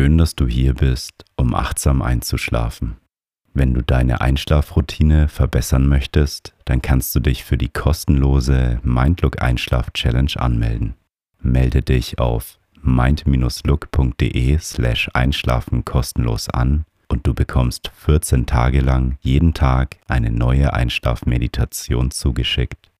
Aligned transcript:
Schön, 0.00 0.16
dass 0.16 0.34
du 0.34 0.48
hier 0.48 0.72
bist, 0.72 1.26
um 1.36 1.54
achtsam 1.54 2.00
einzuschlafen. 2.00 2.96
Wenn 3.52 3.74
du 3.74 3.82
deine 3.82 4.22
Einschlafroutine 4.22 5.28
verbessern 5.28 5.86
möchtest, 5.86 6.54
dann 6.64 6.80
kannst 6.80 7.14
du 7.14 7.20
dich 7.20 7.44
für 7.44 7.58
die 7.58 7.68
kostenlose 7.68 8.80
Mindlook 8.82 9.42
Einschlaf 9.42 9.90
Challenge 9.92 10.32
anmelden. 10.36 10.94
Melde 11.42 11.82
dich 11.82 12.18
auf 12.18 12.58
mind-look.de 12.80 14.58
slash 14.58 15.10
einschlafen 15.12 15.84
kostenlos 15.84 16.48
an 16.48 16.86
und 17.08 17.26
du 17.26 17.34
bekommst 17.34 17.90
14 17.94 18.46
Tage 18.46 18.80
lang 18.80 19.18
jeden 19.20 19.52
Tag 19.52 19.98
eine 20.08 20.30
neue 20.30 20.72
Einschlafmeditation 20.72 22.10
zugeschickt. 22.10 22.90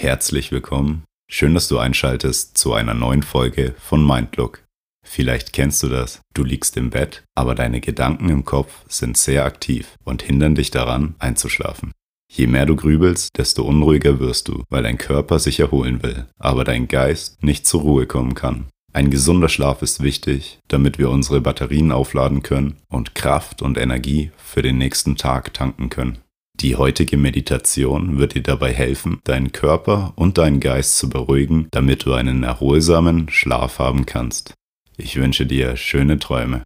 Herzlich 0.00 0.52
willkommen. 0.52 1.04
Schön, 1.30 1.52
dass 1.52 1.68
du 1.68 1.78
einschaltest 1.78 2.56
zu 2.56 2.72
einer 2.72 2.94
neuen 2.94 3.22
Folge 3.22 3.74
von 3.78 4.06
Mindlook. 4.06 4.65
Vielleicht 5.06 5.52
kennst 5.52 5.82
du 5.82 5.88
das. 5.88 6.20
Du 6.34 6.44
liegst 6.44 6.76
im 6.76 6.90
Bett, 6.90 7.24
aber 7.34 7.54
deine 7.54 7.80
Gedanken 7.80 8.28
im 8.28 8.44
Kopf 8.44 8.84
sind 8.88 9.16
sehr 9.16 9.44
aktiv 9.44 9.94
und 10.04 10.22
hindern 10.22 10.56
dich 10.56 10.70
daran, 10.70 11.14
einzuschlafen. 11.18 11.92
Je 12.30 12.48
mehr 12.48 12.66
du 12.66 12.76
grübelst, 12.76 13.30
desto 13.38 13.62
unruhiger 13.64 14.18
wirst 14.18 14.48
du, 14.48 14.64
weil 14.68 14.82
dein 14.82 14.98
Körper 14.98 15.38
sich 15.38 15.60
erholen 15.60 16.02
will, 16.02 16.26
aber 16.38 16.64
dein 16.64 16.88
Geist 16.88 17.42
nicht 17.42 17.66
zur 17.66 17.82
Ruhe 17.82 18.06
kommen 18.06 18.34
kann. 18.34 18.66
Ein 18.92 19.10
gesunder 19.10 19.48
Schlaf 19.48 19.80
ist 19.82 20.02
wichtig, 20.02 20.58
damit 20.68 20.98
wir 20.98 21.10
unsere 21.10 21.40
Batterien 21.40 21.92
aufladen 21.92 22.42
können 22.42 22.76
und 22.88 23.14
Kraft 23.14 23.62
und 23.62 23.78
Energie 23.78 24.32
für 24.36 24.62
den 24.62 24.78
nächsten 24.78 25.16
Tag 25.16 25.54
tanken 25.54 25.88
können. 25.88 26.18
Die 26.60 26.76
heutige 26.76 27.18
Meditation 27.18 28.18
wird 28.18 28.34
dir 28.34 28.42
dabei 28.42 28.72
helfen, 28.72 29.20
deinen 29.24 29.52
Körper 29.52 30.14
und 30.16 30.38
deinen 30.38 30.60
Geist 30.60 30.96
zu 30.96 31.10
beruhigen, 31.10 31.68
damit 31.70 32.06
du 32.06 32.14
einen 32.14 32.42
erholsamen 32.42 33.28
Schlaf 33.28 33.78
haben 33.78 34.06
kannst. 34.06 34.54
Ich 34.98 35.20
wünsche 35.20 35.44
dir 35.44 35.76
schöne 35.76 36.18
Träume. 36.18 36.62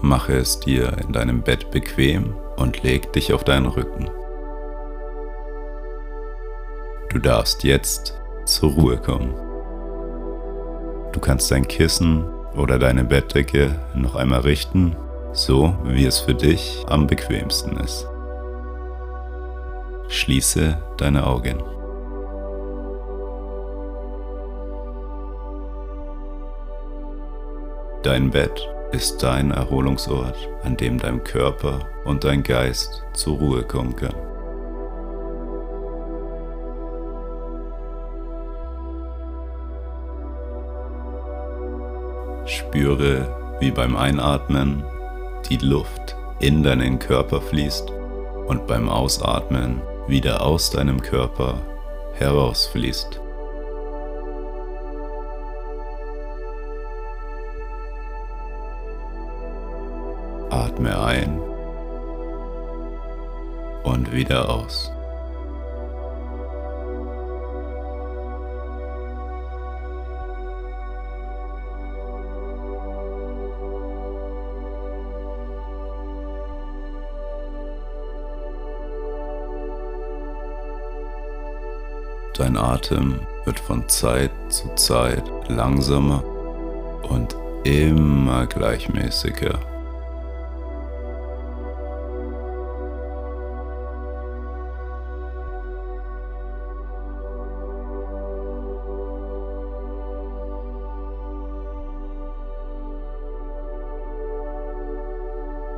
Mache 0.00 0.38
es 0.38 0.58
dir 0.60 0.96
in 0.98 1.12
deinem 1.12 1.42
Bett 1.42 1.70
bequem 1.70 2.34
und 2.56 2.82
leg 2.82 3.12
dich 3.12 3.34
auf 3.34 3.44
deinen 3.44 3.66
Rücken. 3.66 4.08
Du 7.10 7.18
darfst 7.18 7.62
jetzt 7.62 8.18
zur 8.46 8.70
Ruhe 8.70 8.96
kommen. 8.96 9.34
Du 11.12 11.20
kannst 11.20 11.50
dein 11.50 11.68
Kissen 11.68 12.24
oder 12.54 12.78
deine 12.78 13.04
Bettdecke 13.04 13.78
noch 13.94 14.14
einmal 14.14 14.40
richten 14.40 14.96
so 15.36 15.76
wie 15.84 16.06
es 16.06 16.18
für 16.18 16.34
dich 16.34 16.82
am 16.88 17.06
bequemsten 17.06 17.76
ist. 17.76 18.08
Schließe 20.08 20.78
deine 20.96 21.26
Augen. 21.26 21.62
Dein 28.02 28.30
Bett 28.30 28.66
ist 28.92 29.22
dein 29.22 29.50
Erholungsort, 29.50 30.36
an 30.62 30.76
dem 30.76 30.96
dein 30.98 31.22
Körper 31.22 31.80
und 32.04 32.24
dein 32.24 32.42
Geist 32.42 33.02
zur 33.12 33.36
Ruhe 33.36 33.62
kommen 33.62 33.94
können. 33.94 34.14
Spüre, 42.46 43.56
wie 43.60 43.72
beim 43.72 43.96
Einatmen 43.96 44.84
die 45.48 45.58
Luft 45.58 46.16
in 46.40 46.62
deinen 46.62 46.98
Körper 46.98 47.40
fließt 47.40 47.90
und 48.46 48.66
beim 48.66 48.88
Ausatmen 48.88 49.80
wieder 50.08 50.42
aus 50.44 50.70
deinem 50.70 51.00
Körper 51.00 51.60
herausfließt. 52.14 53.20
Atme 60.50 61.00
ein 61.04 61.40
und 63.84 64.12
wieder 64.12 64.48
aus. 64.48 64.95
Dein 82.36 82.58
Atem 82.58 83.20
wird 83.46 83.58
von 83.58 83.88
Zeit 83.88 84.30
zu 84.50 84.68
Zeit 84.74 85.24
langsamer 85.48 86.22
und 87.08 87.34
immer 87.64 88.46
gleichmäßiger. 88.46 89.58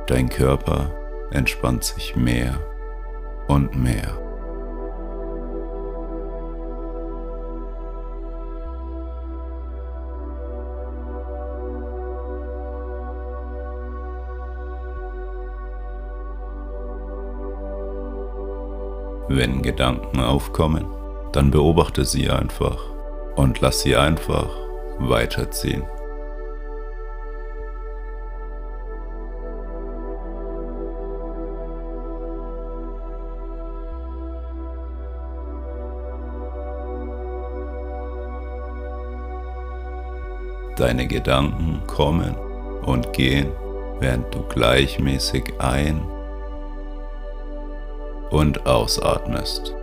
Dein 0.07 0.27
Körper 0.27 0.91
entspannt 1.31 1.85
sich 1.85 2.17
mehr 2.17 2.59
und 3.47 3.81
mehr. 3.81 4.28
Wenn 19.31 19.61
Gedanken 19.61 20.19
aufkommen, 20.21 20.87
dann 21.33 21.51
beobachte 21.51 22.03
sie 22.03 22.31
einfach 22.31 22.79
und 23.35 23.61
lass 23.61 23.81
sie 23.81 23.95
einfach 23.95 24.49
weiterziehen. 24.97 25.83
Deine 40.75 41.05
Gedanken 41.05 41.81
kommen 41.85 42.35
und 42.83 43.13
gehen, 43.13 43.51
während 43.99 44.33
du 44.33 44.41
gleichmäßig 44.41 45.53
ein- 45.59 46.01
und 48.29 48.65
ausatmest. 48.65 49.73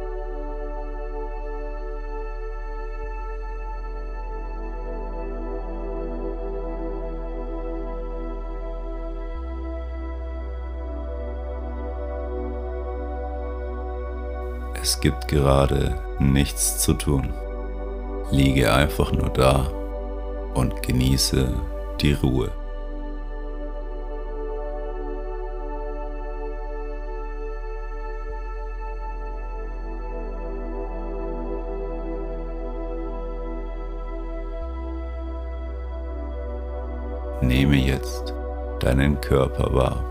Es 14.81 15.01
gibt 15.01 15.27
gerade 15.27 15.99
nichts 16.21 16.79
zu 16.79 16.95
tun. 16.95 17.35
Liege 18.31 18.73
einfach 18.73 19.11
nur 19.11 19.31
da 19.31 19.69
und 20.55 20.81
genieße 20.83 21.53
die 22.01 22.13
Ruhe. 22.13 22.53
Nehme 37.47 37.77
jetzt 37.77 38.35
deinen 38.81 39.21
Körper 39.21 39.73
wahr. 39.73 40.05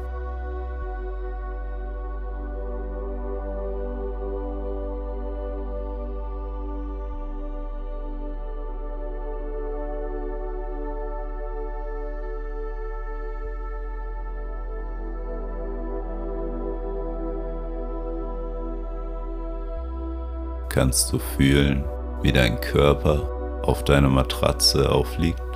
Kannst 20.70 21.12
du 21.12 21.20
fühlen, 21.20 21.84
wie 22.22 22.32
dein 22.32 22.62
Körper 22.62 23.30
auf 23.64 23.84
deiner 23.84 24.10
Matratze 24.10 24.90
aufliegt? 24.90 25.55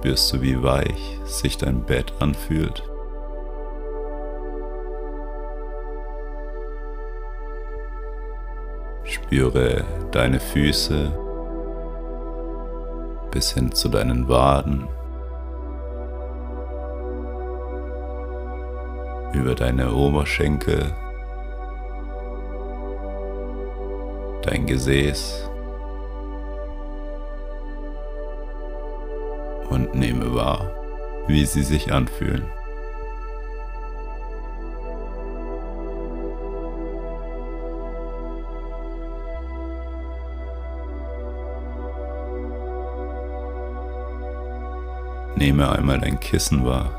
Spürst 0.00 0.32
du, 0.32 0.40
wie 0.40 0.62
weich 0.62 1.20
sich 1.24 1.58
dein 1.58 1.84
Bett 1.84 2.10
anfühlt? 2.20 2.82
Spüre 9.04 9.84
deine 10.10 10.40
Füße 10.40 11.12
bis 13.30 13.52
hin 13.52 13.72
zu 13.72 13.90
deinen 13.90 14.26
Waden, 14.26 14.88
über 19.34 19.54
deine 19.54 19.92
Oberschenkel, 19.92 20.96
dein 24.44 24.64
Gesäß 24.64 25.49
und 29.92 29.98
nehme 30.00 30.34
wahr, 30.34 30.70
wie 31.26 31.44
sie 31.44 31.62
sich 31.62 31.92
anfühlen. 31.92 32.44
Nehme 45.36 45.70
einmal 45.70 45.98
dein 45.98 46.20
Kissen 46.20 46.66
wahr, 46.66 46.90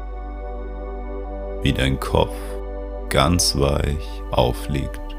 wie 1.61 1.73
dein 1.73 1.99
Kopf 1.99 2.35
ganz 3.09 3.55
weich 3.55 4.07
aufliegt. 4.31 5.10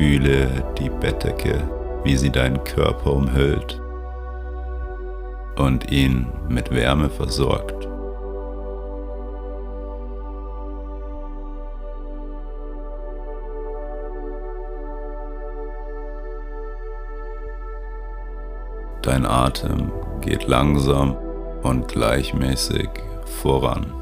Fühle 0.00 0.48
die 0.78 0.88
Bettdecke, 0.88 1.62
wie 2.04 2.16
sie 2.16 2.30
deinen 2.30 2.64
Körper 2.64 3.12
umhüllt 3.12 3.78
und 5.56 5.92
ihn 5.92 6.26
mit 6.48 6.70
Wärme 6.70 7.10
versorgt. 7.10 7.86
Dein 19.02 19.26
Atem 19.26 19.92
geht 20.22 20.48
langsam 20.48 21.14
und 21.62 21.88
gleichmäßig 21.88 22.88
voran. 23.42 23.99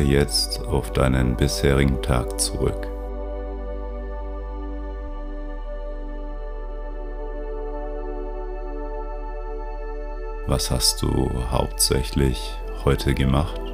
Schaue 0.00 0.08
jetzt 0.08 0.66
auf 0.66 0.92
deinen 0.92 1.36
bisherigen 1.36 2.00
Tag 2.02 2.40
zurück. 2.40 2.88
Was 10.46 10.70
hast 10.70 11.02
du 11.02 11.30
hauptsächlich 11.50 12.54
heute 12.84 13.14
gemacht? 13.14 13.69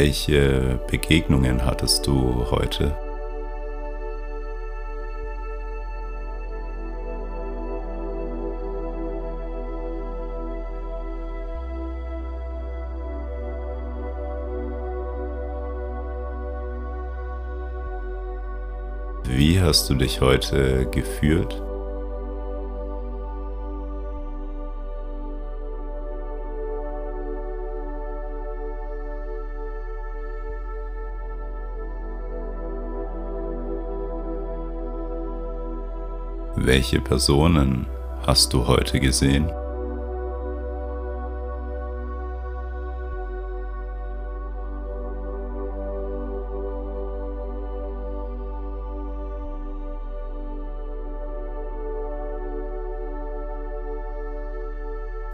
Welche 0.00 0.78
Begegnungen 0.88 1.64
hattest 1.64 2.06
du 2.06 2.46
heute? 2.52 2.96
Wie 19.24 19.60
hast 19.60 19.90
du 19.90 19.94
dich 19.96 20.20
heute 20.20 20.86
gefühlt? 20.92 21.60
Welche 36.68 37.00
Personen 37.00 37.86
hast 38.26 38.52
du 38.52 38.66
heute 38.66 39.00
gesehen? 39.00 39.46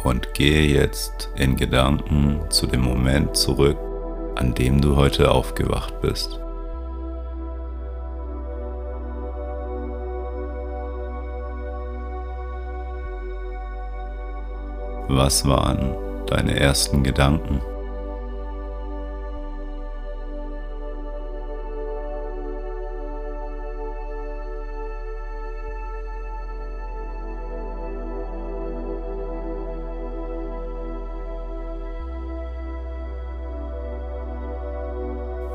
Und 0.04 0.32
gehe 0.34 0.68
jetzt 0.68 1.30
in 1.34 1.56
Gedanken 1.56 2.42
zu 2.50 2.68
dem 2.68 2.82
Moment 2.82 3.36
zurück, 3.36 3.76
an 4.36 4.54
dem 4.54 4.80
du 4.80 4.94
heute 4.94 5.32
aufgewacht 5.32 6.00
bist. 6.00 6.43
Was 15.16 15.46
waren 15.46 15.94
deine 16.26 16.58
ersten 16.58 17.04
Gedanken? 17.04 17.60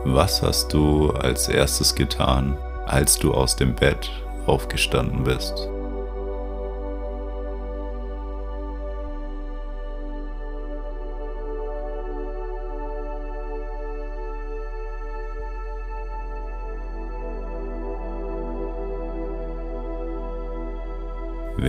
Was 0.05 0.41
hast 0.41 0.71
du 0.71 1.09
als 1.09 1.49
erstes 1.49 1.93
getan, 1.95 2.57
als 2.85 3.19
du 3.19 3.33
aus 3.33 3.57
dem 3.57 3.75
Bett 3.75 4.09
aufgestanden 4.45 5.25
bist? 5.25 5.69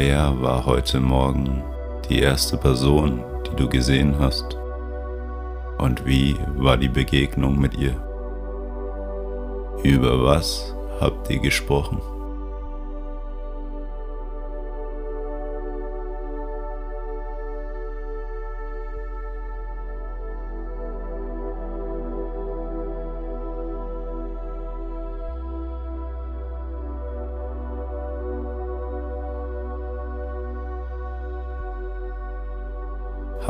Wer 0.03 0.41
war 0.41 0.65
heute 0.65 0.99
Morgen 0.99 1.63
die 2.09 2.21
erste 2.21 2.57
Person, 2.57 3.23
die 3.47 3.55
du 3.55 3.69
gesehen 3.69 4.19
hast? 4.19 4.57
Und 5.77 6.07
wie 6.07 6.39
war 6.57 6.79
die 6.79 6.89
Begegnung 6.89 7.61
mit 7.61 7.77
ihr? 7.77 7.95
Über 9.83 10.25
was 10.25 10.75
habt 11.03 11.29
ihr 11.29 11.41
gesprochen? 11.41 12.01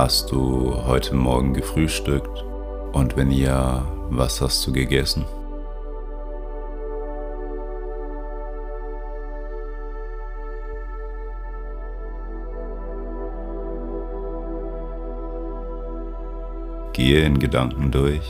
Hast 0.02 0.32
du 0.32 0.74
heute 0.86 1.14
Morgen 1.14 1.52
gefrühstückt? 1.52 2.42
Und 2.94 3.18
wenn 3.18 3.30
ja, 3.30 3.86
was 4.08 4.40
hast 4.40 4.66
du 4.66 4.72
gegessen? 4.72 5.26
Gehe 16.94 17.20
in 17.26 17.38
Gedanken 17.38 17.90
durch, 17.90 18.26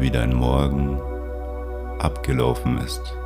wie 0.00 0.10
dein 0.10 0.34
Morgen 0.34 1.00
abgelaufen 2.00 2.78
ist. 2.78 3.21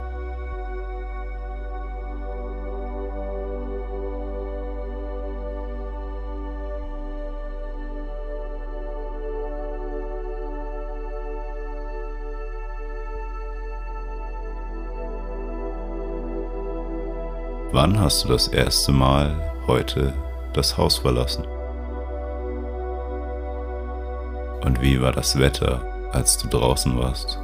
Wann 17.77 18.01
hast 18.01 18.25
du 18.25 18.29
das 18.29 18.49
erste 18.49 18.91
Mal 18.91 19.37
heute 19.67 20.15
das 20.55 20.79
Haus 20.79 20.97
verlassen? 20.97 21.45
Und 24.65 24.81
wie 24.81 24.99
war 25.03 25.13
das 25.13 25.39
Wetter, 25.39 25.83
als 26.11 26.39
du 26.39 26.49
draußen 26.49 26.99
warst? 26.99 27.39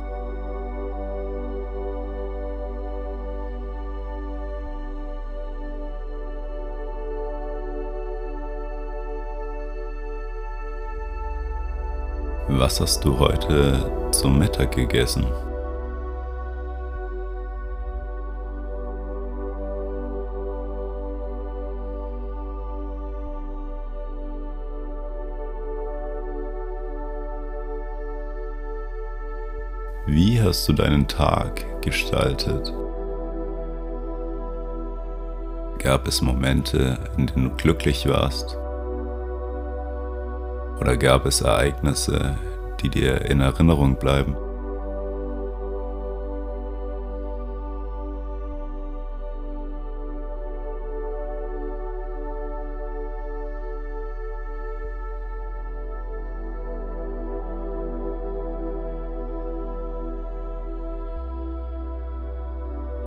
Was 12.49 12.81
hast 12.81 13.05
du 13.05 13.19
heute 13.19 14.09
zum 14.13 14.39
Mittag 14.39 14.73
gegessen? 14.73 15.27
Hast 30.53 30.69
du 30.69 30.75
deinen 30.75 31.09
Tag 31.09 31.65
gestaltet? 31.81 32.75
Gab 35.79 36.07
es 36.07 36.21
Momente, 36.21 36.99
in 37.17 37.27
denen 37.27 37.49
du 37.49 37.57
glücklich 37.57 38.07
warst? 38.07 38.59
Oder 40.79 40.99
gab 40.99 41.25
es 41.25 41.41
Ereignisse, 41.41 42.37
die 42.83 42.91
dir 42.91 43.23
in 43.23 43.41
Erinnerung 43.41 43.97
bleiben? 43.97 44.37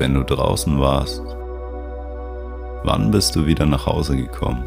Wenn 0.05 0.13
du 0.13 0.23
draußen 0.23 0.79
warst? 0.79 1.23
Wann 2.83 3.09
bist 3.09 3.35
du 3.35 3.47
wieder 3.47 3.65
nach 3.65 3.87
Hause 3.87 4.15
gekommen? 4.15 4.63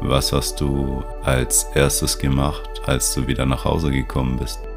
Was 0.00 0.32
hast 0.32 0.60
du 0.60 1.02
als 1.24 1.64
erstes 1.74 2.16
gemacht, 2.16 2.82
als 2.86 3.12
du 3.14 3.26
wieder 3.26 3.44
nach 3.44 3.64
Hause 3.64 3.90
gekommen 3.90 4.38
bist? 4.38 4.67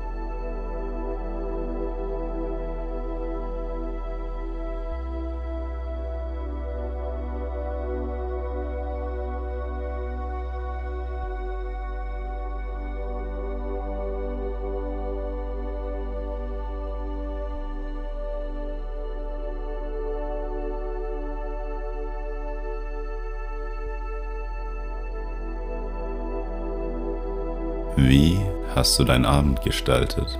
Wie 28.03 28.43
hast 28.75 28.97
du 28.97 29.03
deinen 29.03 29.25
Abend 29.25 29.61
gestaltet? 29.61 30.39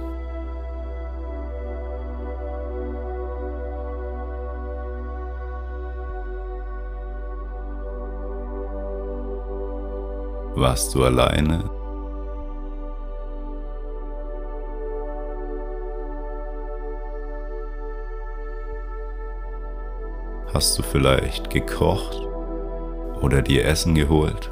Warst 10.55 10.95
du 10.95 11.03
alleine? 11.03 11.69
Hast 20.51 20.79
du 20.79 20.83
vielleicht 20.83 21.51
gekocht 21.51 22.17
oder 23.21 23.43
dir 23.43 23.65
Essen 23.65 23.93
geholt? 23.93 24.51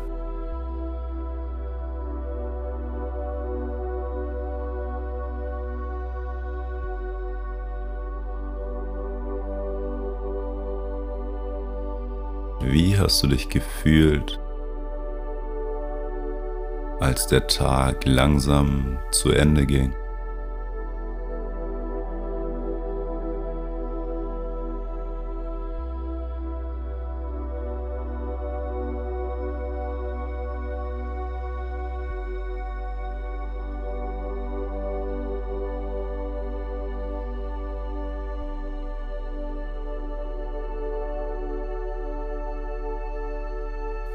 Wie 12.72 12.96
hast 12.96 13.24
du 13.24 13.28
dich 13.28 13.50
gefühlt, 13.50 14.40
als 17.00 17.26
der 17.26 17.48
Tag 17.48 18.06
langsam 18.06 19.00
zu 19.10 19.32
Ende 19.32 19.66
ging? 19.66 19.92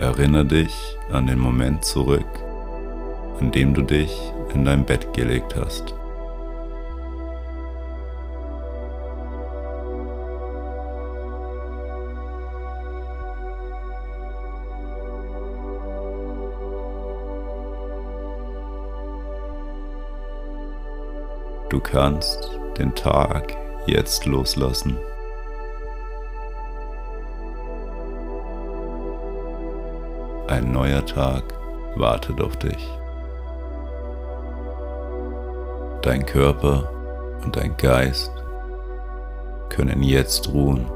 Erinnere 0.04 0.44
dich 0.44 0.99
an 1.12 1.28
den 1.28 1.38
Moment 1.38 1.82
zurück, 1.82 2.26
an 3.40 3.50
dem 3.50 3.73
du 3.73 3.80
dich 3.80 4.14
in 4.52 4.66
dein 4.66 4.84
Bett 4.84 5.14
gelegt 5.14 5.56
hast. 5.56 5.94
Du 21.70 21.80
kannst 21.80 22.61
den 22.76 22.94
Tag 22.94 23.56
jetzt 23.87 24.26
loslassen. 24.26 24.99
Neuer 30.75 31.07
Tag 31.07 31.45
wartet 31.95 32.40
auf 32.40 32.57
dich. 32.57 32.88
Dein 36.02 36.26
Körper 36.26 36.90
und 37.45 37.57
dein 37.57 37.76
Geist 37.76 38.33
können 39.71 40.02
jetzt 40.02 40.52
ruhen, 40.52 40.90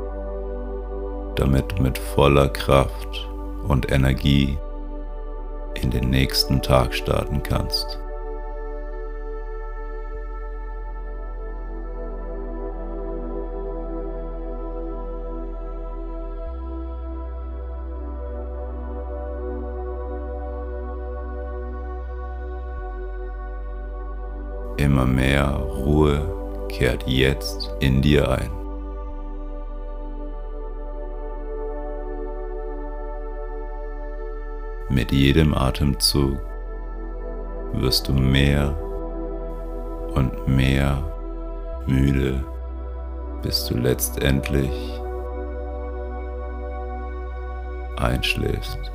damit 1.37 1.73
du 1.73 1.83
mit 1.83 1.97
voller 1.97 2.49
Kraft 2.49 3.29
und 3.67 3.91
Energie 3.91 4.59
in 5.81 5.91
den 5.91 6.11
nächsten 6.11 6.61
Tag 6.61 6.93
starten 6.93 7.43
kannst. 7.43 8.01
Immer 24.79 25.07
mehr 25.07 25.57
Ruhe 25.57 26.67
kehrt 26.69 27.03
jetzt 27.09 27.69
in 27.81 28.01
dir 28.01 28.31
ein. 28.31 28.51
Mit 34.89 35.11
jedem 35.11 35.53
Atemzug 35.53 36.39
wirst 37.73 38.07
du 38.07 38.13
mehr 38.13 38.77
und 40.15 40.47
mehr 40.47 41.03
müde, 41.87 42.45
bis 43.43 43.65
du 43.67 43.79
letztendlich 43.79 44.71
einschläfst. 47.97 48.93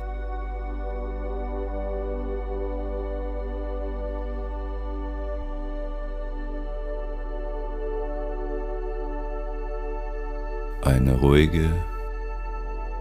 Eine 10.94 11.16
ruhige 11.16 11.72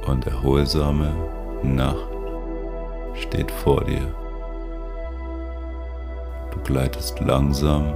und 0.07 0.25
erholsame 0.25 1.13
Nacht 1.61 2.09
steht 3.13 3.51
vor 3.51 3.83
dir. 3.83 4.07
Du 6.51 6.59
gleitest 6.63 7.19
langsam 7.19 7.93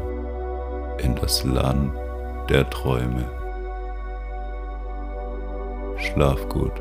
in 1.00 1.16
das 1.16 1.44
Land 1.46 1.94
der 2.48 2.70
Träume. 2.70 3.26
Schlaf 5.98 6.48
gut. 6.48 6.74